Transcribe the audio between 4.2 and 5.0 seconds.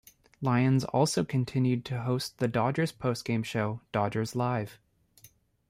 Live".